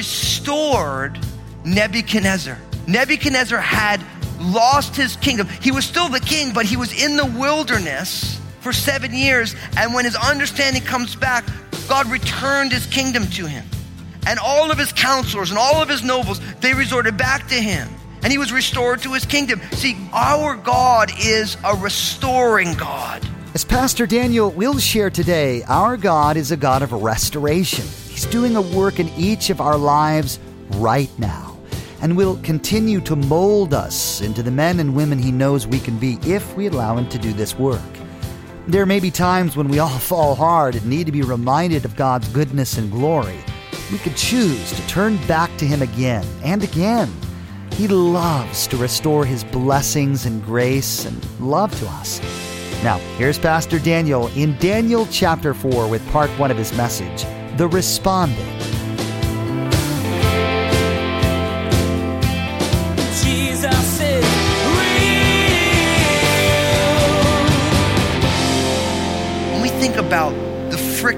[0.00, 1.18] restored
[1.64, 2.58] Nebuchadnezzar.
[2.86, 4.00] Nebuchadnezzar had
[4.40, 5.48] lost his kingdom.
[5.60, 9.54] He was still the king, but he was in the wilderness for seven years.
[9.76, 11.44] And when his understanding comes back,
[11.88, 13.64] God returned his kingdom to him.
[14.26, 17.88] And all of his counselors and all of his nobles, they resorted back to him.
[18.22, 19.60] And he was restored to his kingdom.
[19.72, 23.26] See, our God is a restoring God.
[23.54, 27.84] As Pastor Daniel will share today, our God is a God of restoration.
[28.08, 30.38] He's doing a work in each of our lives
[30.72, 31.49] right now
[32.02, 35.98] and will continue to mold us into the men and women He knows we can
[35.98, 37.80] be if we allow Him to do this work.
[38.66, 41.96] There may be times when we all fall hard and need to be reminded of
[41.96, 43.38] God's goodness and glory.
[43.90, 47.10] We could choose to turn back to Him again and again.
[47.72, 52.20] He loves to restore His blessings and grace and love to us.
[52.82, 57.24] Now, here's Pastor Daniel in Daniel chapter 4 with part 1 of his message,
[57.58, 58.69] The Responding.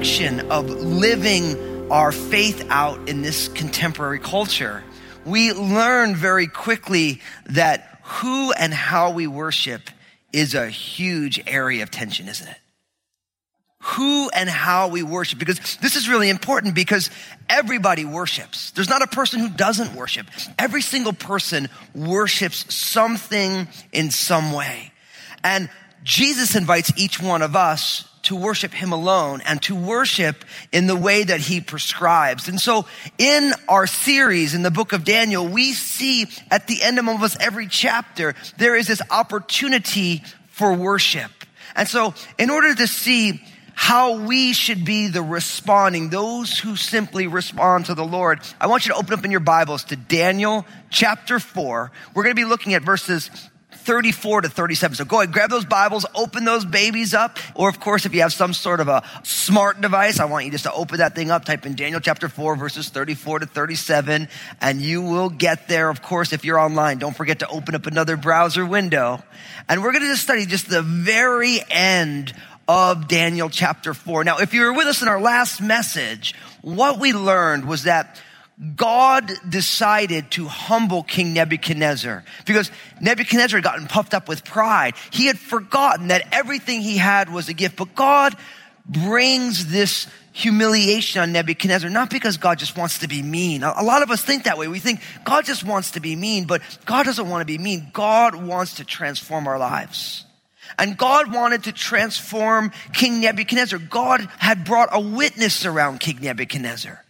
[0.03, 4.83] Friction of living our faith out in this contemporary culture,
[5.25, 9.81] we learn very quickly that who and how we worship
[10.33, 12.57] is a huge area of tension, isn't it?
[13.81, 17.09] Who and how we worship, because this is really important because
[17.49, 18.73] everybody worships.
[18.73, 20.27] There's not a person who doesn't worship.
[20.59, 24.93] Every single person worships something in some way.
[25.45, 25.71] And
[26.03, 30.97] Jesus invites each one of us to worship him alone and to worship in the
[30.97, 32.49] way that he prescribes.
[32.49, 32.87] And so
[33.19, 37.41] in our series in the book of Daniel, we see at the end of almost
[37.41, 41.31] every chapter, there is this opportunity for worship.
[41.75, 43.43] And so in order to see
[43.75, 48.41] how we should be the responding, those who simply respond to the Lord.
[48.61, 51.91] I want you to open up in your Bibles to Daniel chapter 4.
[52.15, 53.31] We're going to be looking at verses
[53.83, 54.97] 34 to 37.
[54.97, 57.39] So go ahead, grab those Bibles, open those babies up.
[57.55, 60.51] Or of course, if you have some sort of a smart device, I want you
[60.51, 64.29] just to open that thing up, type in Daniel chapter 4, verses 34 to 37,
[64.61, 65.89] and you will get there.
[65.89, 69.23] Of course, if you're online, don't forget to open up another browser window.
[69.69, 72.33] And we're going to just study just the very end
[72.69, 74.25] of Daniel chapter 4.
[74.25, 78.21] Now, if you were with us in our last message, what we learned was that
[78.77, 84.95] God decided to humble King Nebuchadnezzar because Nebuchadnezzar had gotten puffed up with pride.
[85.11, 88.37] He had forgotten that everything he had was a gift, but God
[88.87, 93.65] brings this humiliation on Nebuchadnezzar, not because God just wants to be mean.
[93.65, 94.69] A lot of us think that way.
[94.69, 97.89] We think God just wants to be mean, but God doesn't want to be mean.
[97.93, 100.25] God wants to transform our lives.
[100.79, 103.79] And God wanted to transform King Nebuchadnezzar.
[103.79, 107.05] God had brought a witness around King Nebuchadnezzar.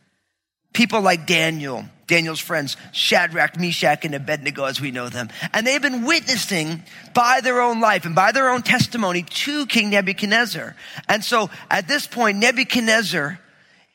[0.73, 5.29] People like Daniel, Daniel's friends, Shadrach, Meshach, and Abednego as we know them.
[5.53, 6.83] And they've been witnessing
[7.15, 10.75] by their own life and by their own testimony to King Nebuchadnezzar.
[11.09, 13.39] And so at this point, Nebuchadnezzar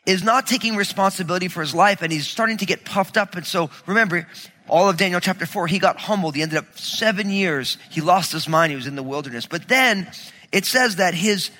[0.06, 3.36] is not taking responsibility for his life and he's starting to get puffed up.
[3.36, 4.28] And so remember,
[4.70, 6.36] all of Daniel chapter 4, he got humbled.
[6.36, 7.78] He ended up seven years.
[7.90, 8.72] He lost his mind.
[8.72, 9.46] He was in the wilderness.
[9.46, 10.10] But then
[10.52, 11.52] it says that his,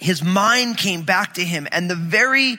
[0.00, 1.68] his mind came back to him.
[1.70, 2.58] And the very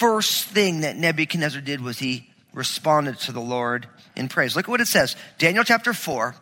[0.00, 4.56] first thing that Nebuchadnezzar did was he responded to the Lord in praise.
[4.56, 5.14] Look at what it says.
[5.36, 6.34] Daniel chapter 4,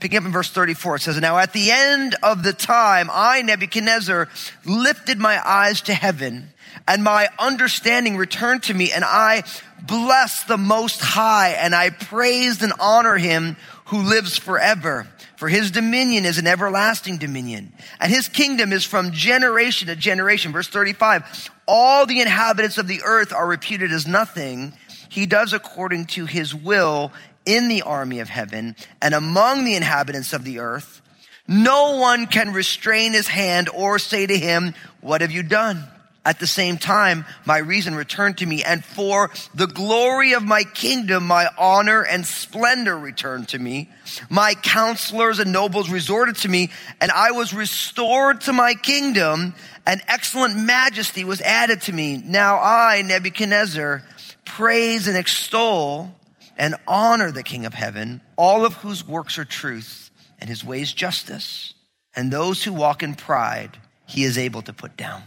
[0.00, 3.40] picking up in verse 34, it says, Now at the end of the time, I,
[3.42, 4.28] Nebuchadnezzar,
[4.66, 6.50] lifted my eyes to heaven
[6.88, 9.44] and my understanding returned to me and I
[9.80, 13.56] blessed the most high and I praised and honor him
[13.94, 15.06] who lives forever.
[15.36, 20.52] For his dominion is an everlasting dominion and his kingdom is from generation to generation.
[20.52, 21.50] Verse 35.
[21.68, 24.72] All the inhabitants of the earth are reputed as nothing.
[25.08, 27.12] He does according to his will
[27.46, 31.00] in the army of heaven and among the inhabitants of the earth.
[31.46, 35.84] No one can restrain his hand or say to him, what have you done?
[36.26, 40.62] At the same time, my reason returned to me and for the glory of my
[40.62, 43.90] kingdom, my honor and splendor returned to me.
[44.30, 49.54] My counselors and nobles resorted to me and I was restored to my kingdom
[49.86, 52.22] and excellent majesty was added to me.
[52.24, 54.02] Now I, Nebuchadnezzar,
[54.46, 56.14] praise and extol
[56.56, 60.90] and honor the King of heaven, all of whose works are truth and his ways
[60.92, 61.74] justice.
[62.16, 63.76] And those who walk in pride,
[64.06, 65.22] he is able to put down.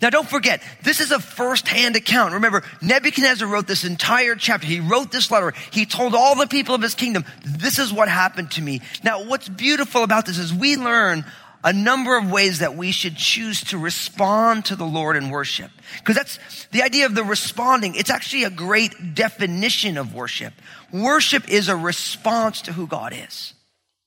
[0.00, 2.34] Now don't forget, this is a first-hand account.
[2.34, 4.66] Remember, Nebuchadnezzar wrote this entire chapter.
[4.66, 5.52] He wrote this letter.
[5.70, 8.80] He told all the people of his kingdom, this is what happened to me.
[9.02, 11.24] Now what's beautiful about this is we learn
[11.64, 15.70] a number of ways that we should choose to respond to the Lord in worship.
[15.98, 16.38] Because that's
[16.70, 17.96] the idea of the responding.
[17.96, 20.54] It's actually a great definition of worship.
[20.92, 23.54] Worship is a response to who God is.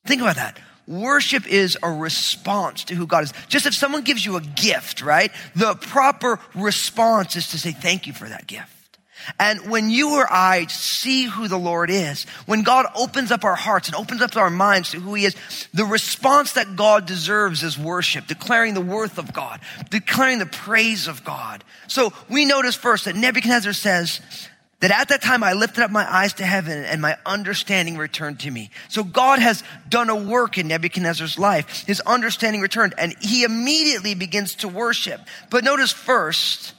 [0.05, 0.59] Think about that.
[0.91, 3.33] Worship is a response to who God is.
[3.47, 5.31] Just if someone gives you a gift, right?
[5.55, 8.69] The proper response is to say thank you for that gift.
[9.39, 13.55] And when you or I see who the Lord is, when God opens up our
[13.55, 15.35] hearts and opens up our minds to who He is,
[15.73, 21.07] the response that God deserves is worship, declaring the worth of God, declaring the praise
[21.07, 21.63] of God.
[21.87, 24.19] So we notice first that Nebuchadnezzar says,
[24.81, 28.41] that at that time I lifted up my eyes to heaven and my understanding returned
[28.41, 28.71] to me.
[28.89, 31.85] So God has done a work in Nebuchadnezzar's life.
[31.87, 35.21] His understanding returned and he immediately begins to worship.
[35.49, 36.73] But notice first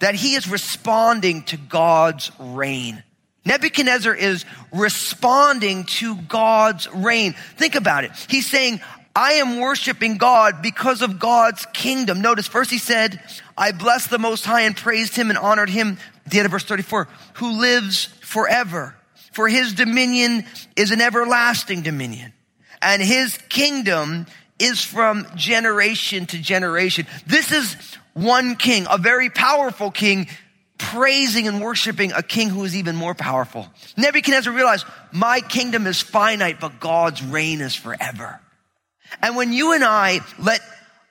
[0.00, 3.02] that he is responding to God's reign.
[3.44, 7.34] Nebuchadnezzar is responding to God's reign.
[7.56, 8.12] Think about it.
[8.28, 8.80] He's saying,
[9.18, 12.20] I am worshiping God because of God's kingdom.
[12.20, 13.20] Notice first he said,
[13.56, 15.98] I blessed the Most High and praised him and honored him.
[16.28, 18.94] The end of verse 34, who lives forever.
[19.32, 20.44] For his dominion
[20.76, 22.32] is an everlasting dominion
[22.80, 24.26] and his kingdom
[24.60, 27.04] is from generation to generation.
[27.26, 27.74] This is
[28.14, 30.28] one king, a very powerful king,
[30.78, 33.66] praising and worshiping a king who is even more powerful.
[33.96, 38.40] Nebuchadnezzar realized, my kingdom is finite, but God's reign is forever.
[39.22, 40.60] And when you and I let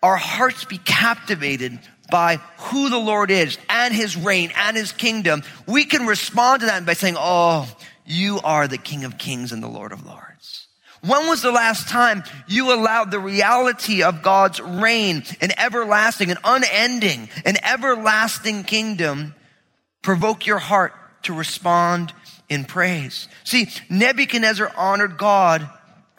[0.02, 1.80] our hearts be captivated
[2.10, 6.68] by who the Lord is and his reign and his kingdom, we can respond to
[6.68, 7.68] that by saying, Oh,
[8.06, 10.68] you are the King of kings and the Lord of lords.
[11.02, 16.38] When was the last time you allowed the reality of God's reign, an everlasting, an
[16.44, 19.36] unending, an everlasting kingdom
[20.02, 22.14] provoke your heart to respond
[22.50, 23.28] in praise?
[23.44, 25.70] See, Nebuchadnezzar honored God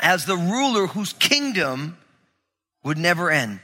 [0.00, 1.96] as the ruler whose kingdom
[2.84, 3.60] would never end.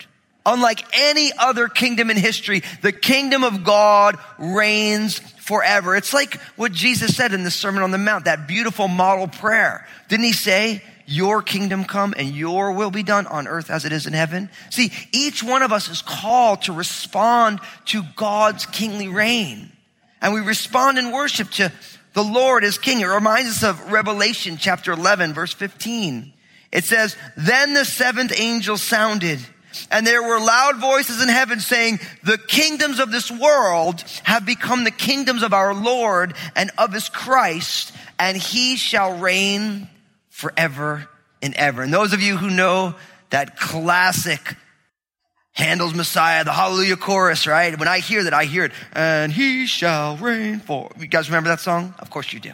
[0.47, 5.97] Unlike any other kingdom in history, the kingdom of God reigns forever.
[5.97, 9.87] It's like what Jesus said in the Sermon on the Mount, that beautiful model prayer.
[10.09, 13.93] Didn't he say, your kingdom come and your will be done on earth as it
[13.93, 14.51] is in heaven?
[14.71, 19.71] See, each one of us is called to respond to God's kingly reign.
[20.21, 21.73] And we respond in worship to
[22.15, 23.01] the Lord is king.
[23.01, 26.33] It reminds us of Revelation chapter 11, verse 15.
[26.73, 29.41] It says, Then the seventh angel sounded,
[29.91, 34.85] and there were loud voices in heaven saying, The kingdoms of this world have become
[34.85, 39.89] the kingdoms of our Lord and of his Christ, and he shall reign
[40.31, 41.09] forever
[41.43, 41.83] and ever.
[41.83, 42.95] And those of you who know
[43.31, 44.57] that classic
[45.55, 47.79] Handel's Messiah, the Hallelujah chorus, right?
[47.79, 48.73] When I hear that, I hear it.
[48.93, 50.91] And he shall reign for.
[50.99, 51.95] You guys remember that song?
[52.01, 52.53] Of course you do.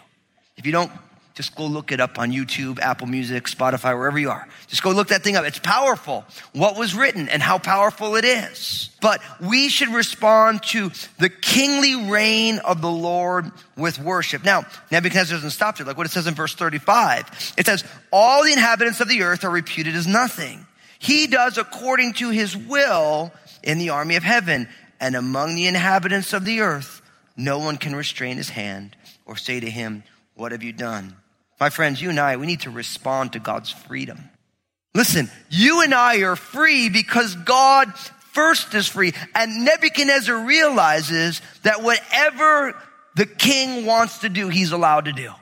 [0.58, 0.93] If you don't,
[1.32, 4.47] just go look it up on YouTube, Apple Music, Spotify, wherever you are.
[4.67, 5.47] Just go look that thing up.
[5.47, 6.26] It's powerful.
[6.52, 8.91] What was written and how powerful it is.
[9.00, 14.44] But we should respond to the kingly reign of the Lord with worship.
[14.44, 15.87] Now, Nebuchadnezzar doesn't stop there.
[15.87, 17.55] Like what it says in verse 35.
[17.56, 17.82] It says,
[18.12, 20.67] all the inhabitants of the earth are reputed as nothing.
[21.00, 24.69] He does according to his will in the army of heaven.
[25.00, 27.00] And among the inhabitants of the earth,
[27.38, 30.04] no one can restrain his hand or say to him,
[30.34, 31.16] What have you done?
[31.58, 34.28] My friends, you and I, we need to respond to God's freedom.
[34.94, 37.94] Listen, you and I are free because God
[38.34, 39.14] first is free.
[39.34, 42.76] And Nebuchadnezzar realizes that whatever
[43.16, 45.32] the king wants to do, he's allowed to do.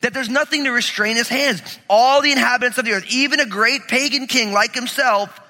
[0.00, 1.62] That there's nothing to restrain his hands.
[1.88, 5.40] All the inhabitants of the earth, even a great pagan king like himself,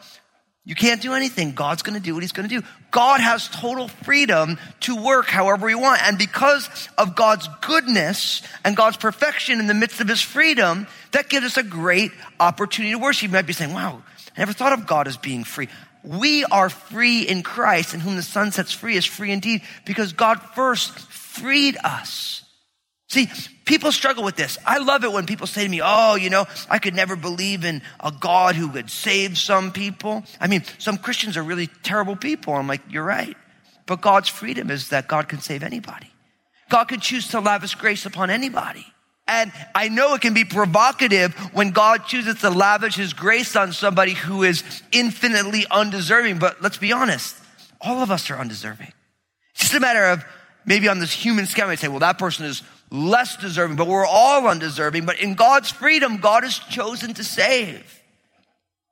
[0.66, 1.52] you can't do anything.
[1.52, 2.66] God's going to do what he's going to do.
[2.90, 6.02] God has total freedom to work however he wants.
[6.06, 11.28] And because of God's goodness and God's perfection in the midst of his freedom, that
[11.28, 13.24] gives us a great opportunity to worship.
[13.24, 14.02] You might be saying, wow,
[14.36, 15.68] I never thought of God as being free.
[16.02, 20.12] We are free in Christ, and whom the Son sets free is free indeed, because
[20.12, 22.43] God first freed us.
[23.14, 23.30] See,
[23.64, 24.58] people struggle with this.
[24.66, 27.64] I love it when people say to me, Oh, you know, I could never believe
[27.64, 30.24] in a God who could save some people.
[30.40, 32.54] I mean, some Christians are really terrible people.
[32.54, 33.36] I'm like, You're right.
[33.86, 36.12] But God's freedom is that God can save anybody.
[36.70, 38.84] God can choose to lavish grace upon anybody.
[39.28, 43.72] And I know it can be provocative when God chooses to lavish his grace on
[43.72, 46.40] somebody who is infinitely undeserving.
[46.40, 47.36] But let's be honest,
[47.80, 48.92] all of us are undeserving.
[49.52, 50.24] It's just a matter of
[50.66, 54.06] maybe on this human scale, I say, well, that person is less deserving, but we're
[54.06, 55.06] all undeserving.
[55.06, 58.02] But in God's freedom, God has chosen to save.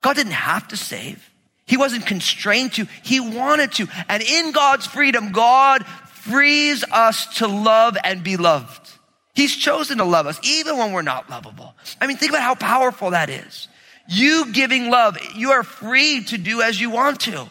[0.03, 1.31] God didn't have to save.
[1.67, 2.87] He wasn't constrained to.
[3.03, 3.87] He wanted to.
[4.09, 8.91] And in God's freedom, God frees us to love and be loved.
[9.35, 11.75] He's chosen to love us even when we're not lovable.
[12.01, 13.69] I mean, think about how powerful that is.
[14.09, 17.49] You giving love, you are free to do as you want to.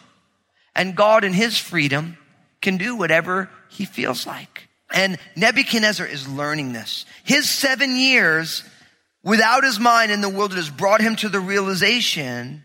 [0.74, 2.16] And God in his freedom
[2.60, 4.68] can do whatever he feels like.
[4.92, 7.06] And Nebuchadnezzar is learning this.
[7.24, 8.64] His seven years
[9.22, 12.64] without his mind in the wilderness brought him to the realization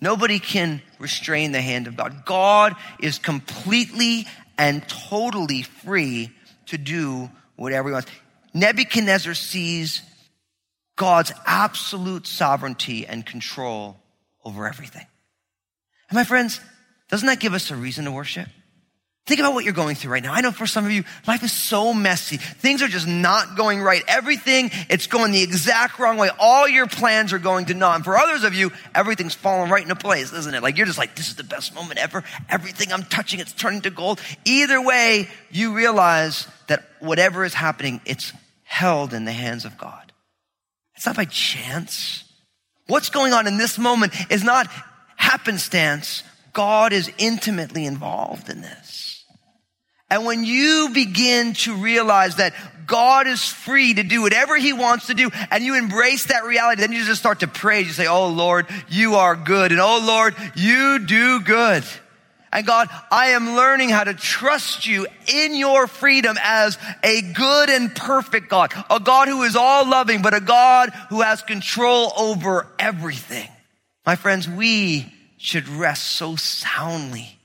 [0.00, 2.24] nobody can restrain the hand of God.
[2.24, 6.30] God is completely and totally free
[6.66, 8.10] to do whatever he wants.
[8.54, 10.02] Nebuchadnezzar sees
[10.96, 13.96] God's absolute sovereignty and control
[14.44, 15.06] over everything.
[16.10, 16.60] And my friends,
[17.08, 18.48] doesn't that give us a reason to worship?
[19.28, 20.32] Think about what you're going through right now.
[20.32, 22.38] I know for some of you, life is so messy.
[22.38, 24.02] Things are just not going right.
[24.08, 26.30] Everything, it's going the exact wrong way.
[26.38, 27.96] All your plans are going to naught.
[27.96, 30.62] And for others of you, everything's falling right into place, isn't it?
[30.62, 32.24] Like you're just like, this is the best moment ever.
[32.48, 34.18] Everything I'm touching, it's turning to gold.
[34.46, 38.32] Either way, you realize that whatever is happening, it's
[38.62, 40.10] held in the hands of God.
[40.96, 42.24] It's not by chance.
[42.86, 44.68] What's going on in this moment is not
[45.16, 46.22] happenstance.
[46.54, 48.87] God is intimately involved in this.
[50.10, 52.54] And when you begin to realize that
[52.86, 56.80] God is free to do whatever he wants to do and you embrace that reality,
[56.80, 57.86] then you just start to praise.
[57.86, 59.70] You say, Oh Lord, you are good.
[59.70, 61.84] And oh Lord, you do good.
[62.50, 67.68] And God, I am learning how to trust you in your freedom as a good
[67.68, 72.10] and perfect God, a God who is all loving, but a God who has control
[72.16, 73.50] over everything.
[74.06, 77.37] My friends, we should rest so soundly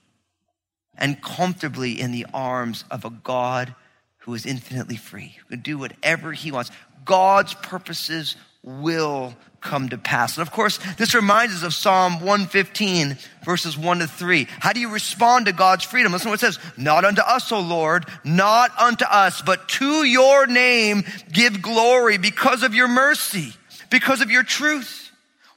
[1.04, 3.76] and comfortably in the arms of a God
[4.20, 6.72] who is infinitely free, who can do whatever he wants.
[7.04, 10.38] God's purposes will come to pass.
[10.38, 14.48] And of course, this reminds us of Psalm 115, verses 1 to 3.
[14.60, 16.14] How do you respond to God's freedom?
[16.14, 16.60] Listen to what it says.
[16.78, 22.64] Not unto us, O Lord, not unto us, but to your name give glory because
[22.64, 23.54] of your mercy,
[23.90, 25.03] because of your truth.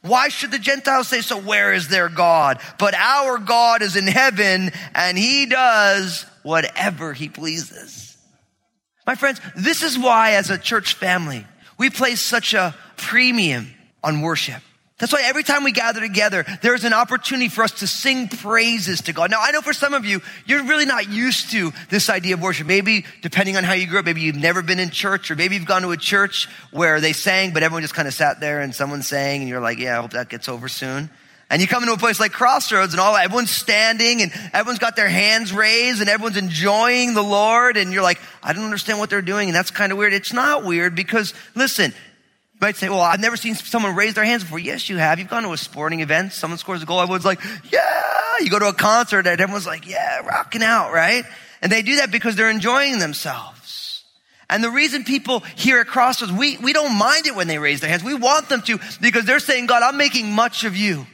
[0.07, 1.39] Why should the Gentiles say so?
[1.39, 2.61] Where is their God?
[2.79, 8.17] But our God is in heaven and he does whatever he pleases.
[9.07, 11.47] My friends, this is why as a church family,
[11.79, 13.73] we place such a premium
[14.03, 14.63] on worship.
[14.99, 19.03] That's why every time we gather together, there's an opportunity for us to sing praises
[19.03, 19.31] to God.
[19.31, 22.41] Now, I know for some of you, you're really not used to this idea of
[22.41, 22.67] worship.
[22.67, 25.55] Maybe, depending on how you grew up, maybe you've never been in church, or maybe
[25.55, 28.63] you've gone to a church where they sang, but everyone just kind of sat there
[28.63, 31.11] and someone sang, and you're like, yeah, I hope that gets over soon.
[31.51, 34.97] And you come into a place like Crossroads and all, everyone's standing and everyone's got
[34.97, 37.77] their hands raised and everyone's enjoying the Lord.
[37.77, 39.49] And you're like, I don't understand what they're doing.
[39.49, 40.13] And that's kind of weird.
[40.13, 41.95] It's not weird because listen,
[42.57, 44.59] you might say, well, I've never seen someone raise their hands before.
[44.59, 45.19] Yes, you have.
[45.19, 46.33] You've gone to a sporting event.
[46.33, 47.03] Someone scores a goal.
[47.03, 48.39] Everyone's like, yeah.
[48.41, 51.25] You go to a concert and everyone's like, yeah, rocking out, right?
[51.61, 54.05] And they do that because they're enjoying themselves.
[54.49, 57.81] And the reason people here at Crossroads, we, we don't mind it when they raise
[57.81, 58.03] their hands.
[58.03, 61.07] We want them to because they're saying, God, I'm making much of you.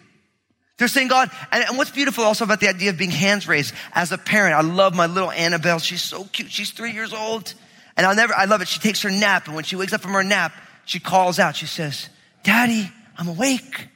[0.78, 3.75] They're saying, God, and, and what's beautiful also about the idea of being hands raised
[3.92, 5.80] as a parent, I love my little Annabelle.
[5.80, 6.52] She's so cute.
[6.52, 7.52] She's three years old.
[7.96, 8.68] And I'll never, I love it.
[8.68, 9.46] She takes her nap.
[9.46, 10.52] And when she wakes up from her nap,
[10.84, 12.08] she calls out, she says,
[12.42, 13.88] Daddy, I'm awake.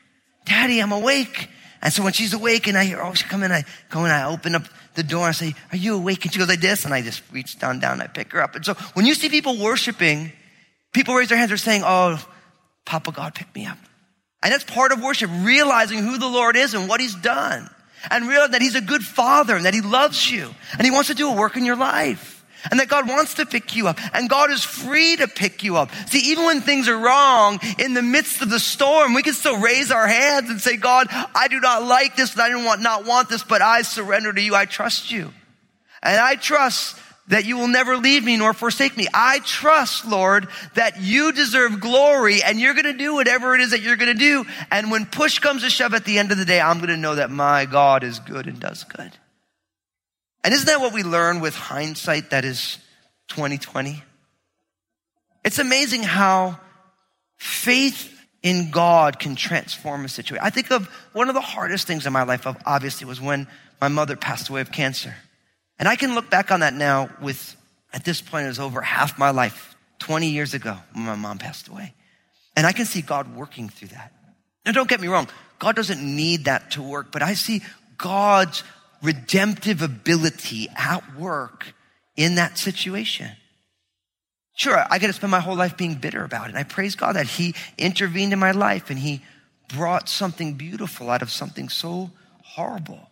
[0.45, 1.49] Daddy, I'm awake.
[1.83, 4.12] And so when she's awake and I hear, oh, she come in, I go and
[4.12, 4.64] I open up
[4.95, 6.25] the door, I say, are you awake?
[6.25, 8.43] And she goes like this, and I just reach down, down, and I pick her
[8.43, 8.55] up.
[8.55, 10.33] And so when you see people worshiping,
[10.93, 12.25] people raise their hands, they're saying, oh,
[12.85, 13.78] Papa God, pick me up.
[14.43, 17.69] And that's part of worship, realizing who the Lord is and what he's done.
[18.11, 21.09] And realize that he's a good father and that he loves you and he wants
[21.09, 22.36] to do a work in your life
[22.71, 25.77] and that God wants to pick you up and God is free to pick you
[25.77, 25.91] up.
[26.09, 29.59] See, even when things are wrong in the midst of the storm, we can still
[29.59, 32.83] raise our hands and say, God, I do not like this and I do want,
[32.83, 34.55] not want this, but I surrender to you.
[34.55, 35.33] I trust you.
[36.03, 39.09] And I trust that you will never leave me nor forsake me.
[39.13, 43.71] I trust, Lord, that you deserve glory and you're going to do whatever it is
[43.71, 44.45] that you're going to do.
[44.71, 46.97] And when push comes to shove at the end of the day, I'm going to
[46.97, 49.13] know that my God is good and does good.
[50.47, 52.79] And isn't that what we learn with hindsight that is
[53.31, 54.00] 2020?
[55.45, 56.61] It's amazing how
[57.37, 60.47] faith in God can transform a situation.
[60.47, 63.49] I think of one of the hardest things in my life, obviously, was when
[63.81, 65.17] my mother passed away of cancer.
[65.81, 67.57] And I can look back on that now with,
[67.93, 71.38] at this point, it was over half my life, 20 years ago when my mom
[71.38, 71.93] passed away.
[72.55, 74.12] And I can see God working through that.
[74.65, 75.26] Now, don't get me wrong.
[75.59, 77.62] God doesn't need that to work, but I see
[77.99, 78.62] God's
[79.03, 81.75] redemptive ability at work
[82.17, 83.31] in that situation.
[84.55, 86.50] Sure, I get to spend my whole life being bitter about it.
[86.50, 89.23] And I praise God that He intervened in my life and He
[89.69, 92.11] brought something beautiful out of something so
[92.43, 93.11] horrible.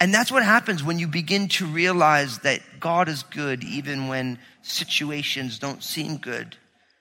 [0.00, 4.38] And that's what happens when you begin to realize that God is good even when
[4.62, 6.56] situations don't seem good.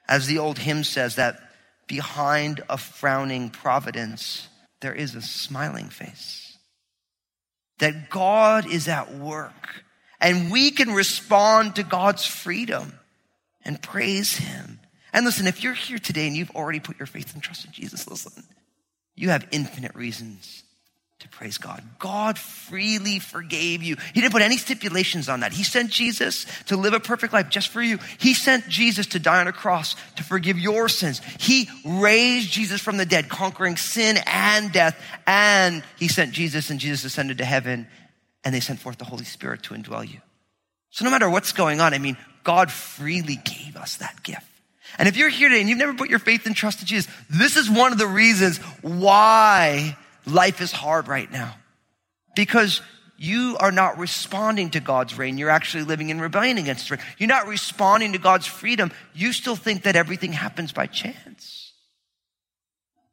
[0.07, 1.39] As the old hymn says, that
[1.87, 4.49] behind a frowning providence,
[4.81, 6.50] there is a smiling face.
[7.81, 9.83] That God is at work
[10.19, 12.93] and we can respond to God's freedom
[13.65, 14.79] and praise Him.
[15.13, 17.71] And listen, if you're here today and you've already put your faith and trust in
[17.71, 18.43] Jesus, listen,
[19.15, 20.63] you have infinite reasons
[21.21, 21.83] to praise God.
[21.99, 23.95] God freely forgave you.
[24.13, 25.53] He didn't put any stipulations on that.
[25.53, 27.99] He sent Jesus to live a perfect life just for you.
[28.19, 31.21] He sent Jesus to die on a cross to forgive your sins.
[31.39, 34.99] He raised Jesus from the dead, conquering sin and death.
[35.27, 37.87] And he sent Jesus and Jesus ascended to heaven
[38.43, 40.19] and they sent forth the Holy Spirit to indwell you.
[40.89, 44.47] So no matter what's going on, I mean, God freely gave us that gift.
[44.97, 47.11] And if you're here today and you've never put your faith and trust in Jesus,
[47.29, 51.55] this is one of the reasons why life is hard right now.
[52.35, 52.81] Because
[53.17, 55.37] you are not responding to God's reign.
[55.37, 57.01] You're actually living in rebellion against reign.
[57.19, 58.91] You're not responding to God's freedom.
[59.13, 61.73] You still think that everything happens by chance.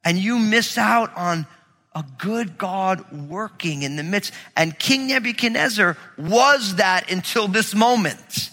[0.03, 1.45] And you miss out on
[1.93, 4.33] a good God working in the midst.
[4.55, 8.49] And King Nebuchadnezzar was that until this moment.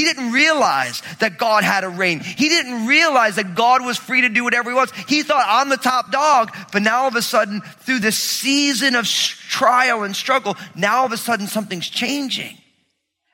[0.00, 2.20] He didn't realize that God had a reign.
[2.20, 4.94] He didn't realize that God was free to do whatever he wants.
[5.06, 6.56] He thought, I'm the top dog.
[6.72, 11.04] But now all of a sudden, through this season of trial and struggle, now all
[11.04, 12.56] of a sudden something's changing.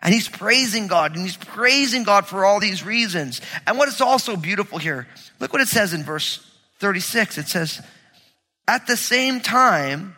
[0.02, 3.40] And he's praising God and he's praising God for all these reasons.
[3.64, 5.06] And what is also beautiful here,
[5.38, 6.44] look what it says in verse
[6.80, 7.38] 36.
[7.38, 7.80] It says,
[8.66, 10.16] at the same time,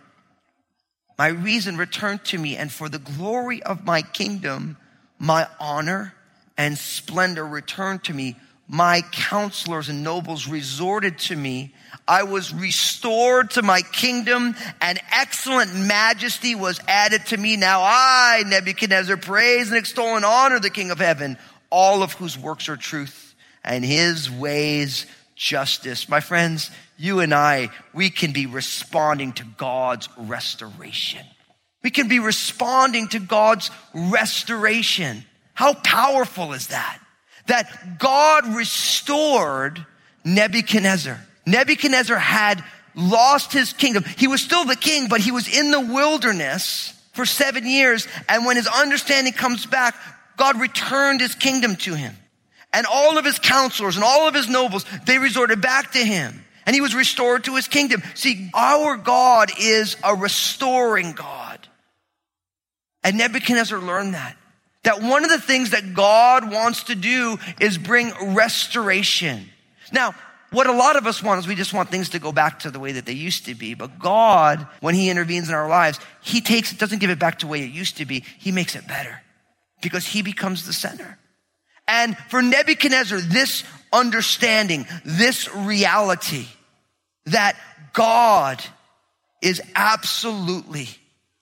[1.18, 4.78] my reason returned to me and for the glory of my kingdom,
[5.18, 6.14] my honor
[6.58, 8.36] and splendor returned to me.
[8.66, 11.74] My counselors and nobles resorted to me.
[12.06, 17.56] I was restored to my kingdom and excellent majesty was added to me.
[17.56, 21.38] Now I, Nebuchadnezzar, praise and extol and honor the King of heaven,
[21.70, 26.08] all of whose works are truth and his ways justice.
[26.08, 31.24] My friends, you and I, we can be responding to God's restoration.
[31.82, 35.24] We can be responding to God's restoration.
[35.58, 37.00] How powerful is that?
[37.48, 39.84] That God restored
[40.24, 41.18] Nebuchadnezzar.
[41.46, 42.62] Nebuchadnezzar had
[42.94, 44.04] lost his kingdom.
[44.04, 48.06] He was still the king, but he was in the wilderness for seven years.
[48.28, 49.96] And when his understanding comes back,
[50.36, 52.14] God returned his kingdom to him.
[52.72, 56.44] And all of his counselors and all of his nobles, they resorted back to him.
[56.66, 58.04] And he was restored to his kingdom.
[58.14, 61.66] See, our God is a restoring God.
[63.02, 64.36] And Nebuchadnezzar learned that.
[64.84, 69.48] That one of the things that God wants to do is bring restoration.
[69.92, 70.14] Now,
[70.50, 72.70] what a lot of us want is we just want things to go back to
[72.70, 73.74] the way that they used to be.
[73.74, 77.40] But God, when He intervenes in our lives, He takes it, doesn't give it back
[77.40, 78.24] to the way it used to be.
[78.38, 79.20] He makes it better
[79.82, 81.18] because He becomes the center.
[81.86, 86.46] And for Nebuchadnezzar, this understanding, this reality
[87.26, 87.56] that
[87.92, 88.62] God
[89.42, 90.88] is absolutely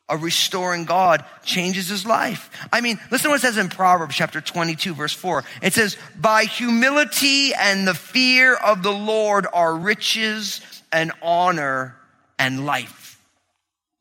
[0.09, 2.51] a restoring God changes his life.
[2.73, 5.45] I mean, listen to what it says in Proverbs chapter 22 verse 4.
[5.63, 10.61] It says, by humility and the fear of the Lord are riches
[10.93, 11.97] and honor
[12.39, 13.21] and life.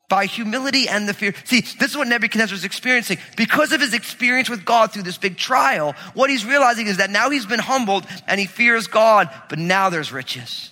[0.08, 1.34] By humility and the fear.
[1.44, 3.18] See, this is what Nebuchadnezzar is experiencing.
[3.36, 7.10] Because of his experience with God through this big trial, what he's realizing is that
[7.10, 10.70] now he's been humbled and he fears God, but now there's riches.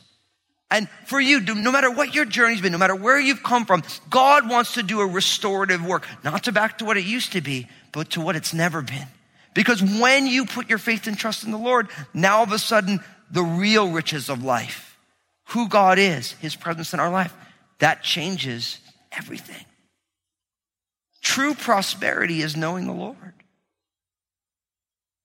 [0.71, 3.83] And for you, no matter what your journey's been, no matter where you've come from,
[4.11, 7.41] God wants to do a restorative work, not to back to what it used to
[7.41, 9.07] be, but to what it's never been.
[9.55, 12.59] Because when you put your faith and trust in the Lord, now all of a
[12.59, 13.01] sudden,
[13.31, 14.99] the real riches of life,
[15.49, 17.33] who God is, His presence in our life,
[17.79, 18.81] that changes
[19.13, 19.65] everything.
[21.21, 23.17] True prosperity is knowing the Lord.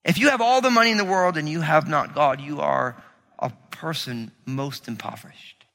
[0.05, 2.61] If you have all the money in the world and you have not God, you
[2.61, 3.01] are
[3.39, 5.65] a person most impoverished.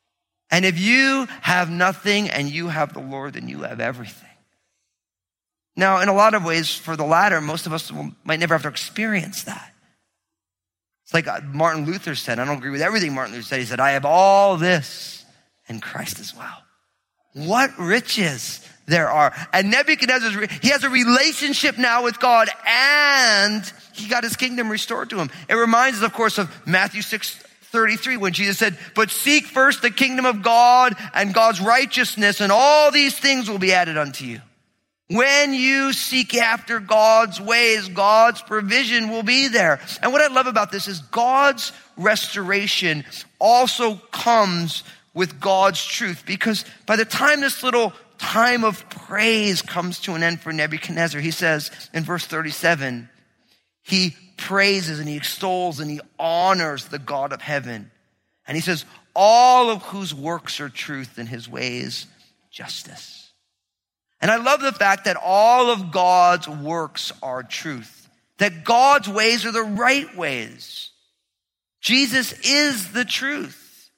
[0.51, 4.29] And if you have nothing and you have the Lord, then you have everything.
[5.77, 8.55] Now, in a lot of ways, for the latter, most of us will, might never
[8.55, 9.73] have to experience that.
[11.05, 13.61] It's like uh, Martin Luther said, I don't agree with everything Martin Luther said.
[13.61, 15.25] He said, I have all this
[15.69, 16.63] and Christ as well.
[17.33, 19.35] What riches there are.
[19.53, 25.11] And Nebuchadnezzar, he has a relationship now with God and he got his kingdom restored
[25.11, 25.31] to him.
[25.49, 27.44] It reminds us, of course, of Matthew 6,
[27.75, 32.53] 33 when Jesus said, but seek first the kingdom of God and God's righteousness and
[32.53, 34.41] all these things will be added unto you.
[35.11, 39.81] When you seek after God's ways, God's provision will be there.
[40.01, 43.05] And what I love about this is God's restoration
[43.41, 49.99] also comes with God's truth because by the time this little time of praise comes
[50.03, 53.09] to an end for Nebuchadnezzar, he says in verse 37,
[53.83, 57.91] he praises and he extols and he honors the God of heaven.
[58.47, 62.07] And he says, all of whose works are truth and his ways
[62.51, 63.33] justice.
[64.21, 69.45] And I love the fact that all of God's works are truth, that God's ways
[69.45, 70.91] are the right ways.
[71.81, 73.91] Jesus is the truth.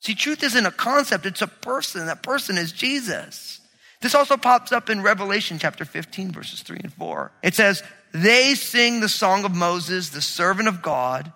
[0.00, 2.06] See, truth isn't a concept, it's a person.
[2.06, 3.60] That person is Jesus.
[4.00, 7.32] This also pops up in Revelation chapter 15, verses 3 and 4.
[7.42, 11.32] It says, They sing the song of Moses, the servant of God,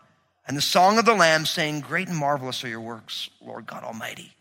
[0.46, 3.84] and the song of the Lamb, saying, Great and marvelous are your works, Lord God
[3.84, 4.32] Almighty.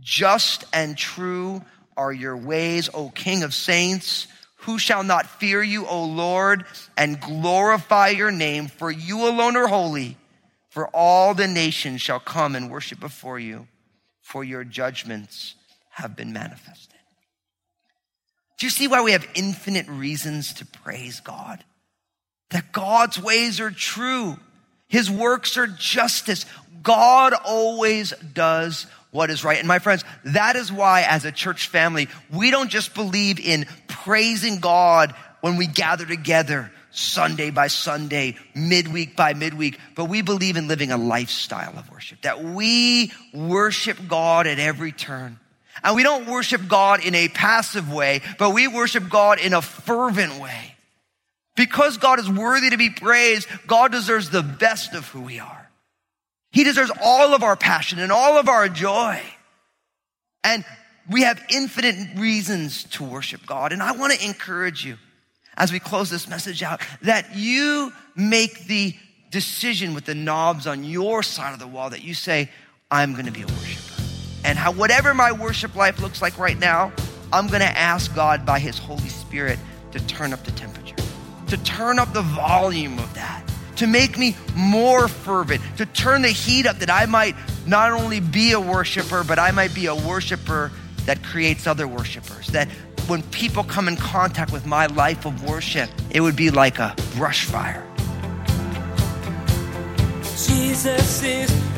[0.00, 1.64] Just and true
[1.96, 4.26] are your ways, O King of saints.
[4.56, 6.64] Who shall not fear you, O Lord,
[6.96, 8.68] and glorify your name?
[8.68, 10.16] For you alone are holy.
[10.68, 13.66] For all the nations shall come and worship before you,
[14.20, 15.54] for your judgments
[15.90, 16.91] have been manifested.
[18.62, 21.64] Do you see why we have infinite reasons to praise God?
[22.50, 24.36] That God's ways are true.
[24.86, 26.46] His works are justice.
[26.80, 29.58] God always does what is right.
[29.58, 33.66] And my friends, that is why as a church family, we don't just believe in
[33.88, 40.56] praising God when we gather together Sunday by Sunday, midweek by midweek, but we believe
[40.56, 45.40] in living a lifestyle of worship, that we worship God at every turn.
[45.82, 49.62] And we don't worship God in a passive way, but we worship God in a
[49.62, 50.76] fervent way.
[51.56, 55.70] Because God is worthy to be praised, God deserves the best of who we are.
[56.50, 59.20] He deserves all of our passion and all of our joy.
[60.44, 60.64] And
[61.10, 63.72] we have infinite reasons to worship God.
[63.72, 64.98] And I want to encourage you
[65.56, 68.94] as we close this message out that you make the
[69.30, 72.50] decision with the knobs on your side of the wall that you say,
[72.90, 73.71] I'm going to be a worshiper.
[74.44, 76.92] And how, whatever my worship life looks like right now,
[77.32, 79.58] I'm going to ask God by His Holy Spirit
[79.92, 80.96] to turn up the temperature,
[81.48, 83.42] to turn up the volume of that
[83.76, 87.34] to make me more fervent, to turn the heat up that I might
[87.66, 90.70] not only be a worshiper, but I might be a worshiper
[91.06, 92.46] that creates other worshipers.
[92.48, 92.68] That
[93.08, 96.94] when people come in contact with my life of worship, it would be like a
[97.16, 97.84] brush fire.
[100.46, 101.71] Jesus is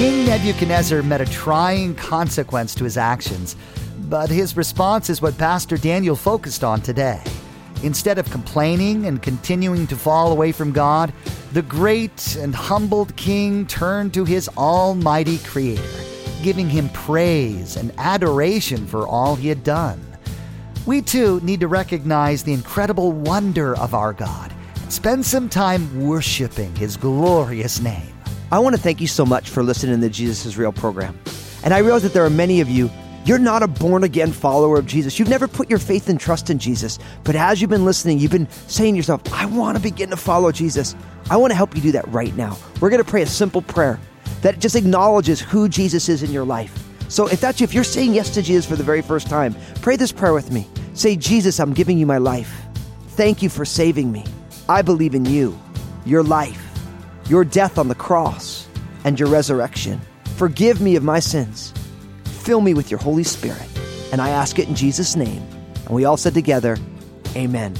[0.00, 3.54] King Nebuchadnezzar met a trying consequence to his actions,
[4.08, 7.22] but his response is what Pastor Daniel focused on today.
[7.82, 11.12] Instead of complaining and continuing to fall away from God,
[11.52, 16.00] the great and humbled king turned to his almighty creator,
[16.42, 20.00] giving him praise and adoration for all he had done.
[20.86, 26.00] We too need to recognize the incredible wonder of our God and spend some time
[26.00, 28.14] worshiping his glorious name.
[28.52, 31.18] I want to thank you so much for listening to the Jesus is Real program.
[31.62, 32.90] And I realize that there are many of you
[33.24, 35.18] you're not a born again follower of Jesus.
[35.18, 36.98] You've never put your faith and trust in Jesus.
[37.22, 40.16] But as you've been listening, you've been saying to yourself, I want to begin to
[40.16, 40.96] follow Jesus.
[41.28, 42.56] I want to help you do that right now.
[42.80, 44.00] We're going to pray a simple prayer
[44.40, 46.76] that just acknowledges who Jesus is in your life.
[47.08, 49.54] So if that's you, if you're saying yes to Jesus for the very first time,
[49.82, 50.66] pray this prayer with me.
[50.94, 52.62] Say, Jesus, I'm giving you my life.
[53.10, 54.24] Thank you for saving me.
[54.68, 55.58] I believe in you,
[56.06, 56.69] your life,
[57.30, 58.68] your death on the cross,
[59.04, 59.98] and your resurrection.
[60.36, 61.72] Forgive me of my sins
[62.40, 63.68] Fill me with your Holy Spirit.
[64.12, 65.42] And I ask it in Jesus' name.
[65.84, 66.78] And we all said together,
[67.36, 67.76] Amen.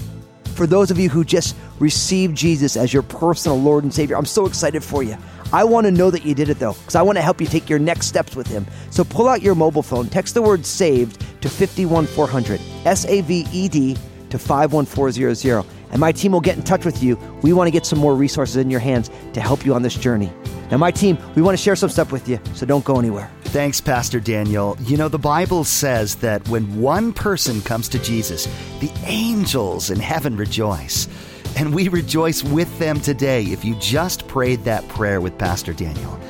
[0.54, 4.26] For those of you who just received Jesus as your personal Lord and Savior, I'm
[4.26, 5.16] so excited for you.
[5.52, 7.46] I want to know that you did it though, because I want to help you
[7.46, 8.66] take your next steps with Him.
[8.90, 13.46] So pull out your mobile phone, text the word saved to 51400, S A V
[13.50, 13.96] E D
[14.28, 17.16] to 51400, and my team will get in touch with you.
[17.42, 19.94] We want to get some more resources in your hands to help you on this
[19.94, 20.32] journey.
[20.70, 23.30] Now, my team, we want to share some stuff with you, so don't go anywhere.
[23.44, 24.76] Thanks, Pastor Daniel.
[24.82, 28.46] You know, the Bible says that when one person comes to Jesus,
[28.78, 31.08] the angels in heaven rejoice.
[31.56, 36.20] And we rejoice with them today if you just prayed that prayer with Pastor Daniel.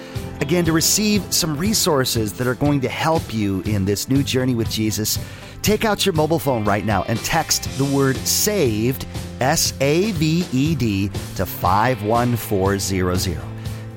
[0.41, 4.55] Again, to receive some resources that are going to help you in this new journey
[4.55, 5.19] with Jesus,
[5.63, 9.07] take out your mobile phone right now and text the word SAVED,
[9.41, 13.41] S A V E D, to 51400.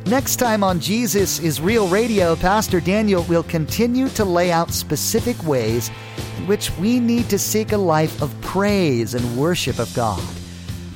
[0.05, 5.41] Next time on Jesus is Real Radio, Pastor Daniel will continue to lay out specific
[5.45, 5.89] ways
[6.37, 10.21] in which we need to seek a life of praise and worship of God.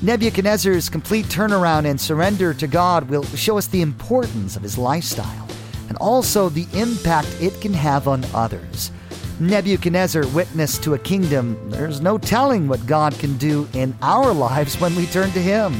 [0.02, 5.48] Nebuchadnezzar's complete turnaround and surrender to God will show us the importance of his lifestyle
[5.88, 8.92] and also the impact it can have on others.
[9.40, 14.80] Nebuchadnezzar witnessed to a kingdom, there's no telling what God can do in our lives
[14.80, 15.74] when we turn to Him.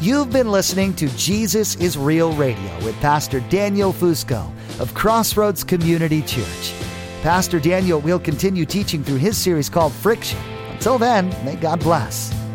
[0.00, 6.22] You've been listening to Jesus is Real Radio with Pastor Daniel Fusco of Crossroads Community
[6.22, 6.74] Church.
[7.22, 10.38] Pastor Daniel will continue teaching through his series called Friction.
[10.70, 12.45] Until then, may God bless.